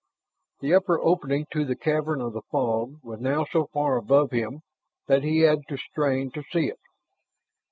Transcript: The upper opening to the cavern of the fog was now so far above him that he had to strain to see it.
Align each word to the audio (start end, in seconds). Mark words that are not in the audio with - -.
The 0.61 0.73
upper 0.73 0.99
opening 0.99 1.45
to 1.51 1.63
the 1.63 1.75
cavern 1.75 2.21
of 2.21 2.33
the 2.33 2.41
fog 2.49 2.95
was 3.03 3.19
now 3.19 3.45
so 3.45 3.67
far 3.67 3.97
above 3.97 4.31
him 4.31 4.61
that 5.05 5.21
he 5.21 5.41
had 5.41 5.59
to 5.67 5.77
strain 5.77 6.31
to 6.31 6.41
see 6.51 6.69
it. 6.69 6.79